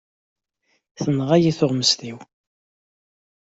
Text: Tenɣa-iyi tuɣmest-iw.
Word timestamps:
Tenɣa-iyi 1.01 1.51
tuɣmest-iw. 1.57 2.17